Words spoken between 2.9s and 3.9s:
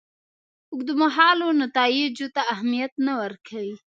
نه ورکوي.